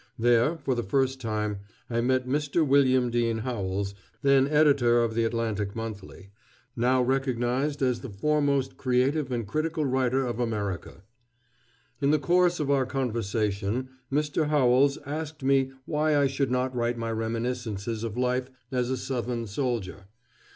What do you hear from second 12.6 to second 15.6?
our conversation, Mr. Howells asked